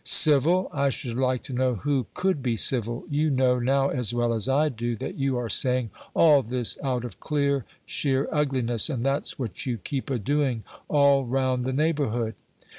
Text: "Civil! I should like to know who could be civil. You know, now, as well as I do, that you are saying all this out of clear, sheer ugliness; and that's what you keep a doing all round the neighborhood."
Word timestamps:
"Civil! 0.03 0.67
I 0.73 0.89
should 0.89 1.15
like 1.15 1.43
to 1.43 1.53
know 1.53 1.75
who 1.75 2.07
could 2.15 2.41
be 2.41 2.57
civil. 2.57 3.03
You 3.07 3.29
know, 3.29 3.59
now, 3.59 3.89
as 3.89 4.15
well 4.15 4.33
as 4.33 4.49
I 4.49 4.67
do, 4.67 4.95
that 4.95 5.13
you 5.13 5.37
are 5.37 5.47
saying 5.47 5.91
all 6.15 6.41
this 6.41 6.75
out 6.83 7.05
of 7.05 7.19
clear, 7.19 7.65
sheer 7.85 8.27
ugliness; 8.31 8.89
and 8.89 9.05
that's 9.05 9.37
what 9.37 9.67
you 9.67 9.77
keep 9.77 10.09
a 10.09 10.17
doing 10.17 10.63
all 10.89 11.25
round 11.27 11.65
the 11.65 11.71
neighborhood." 11.73 12.33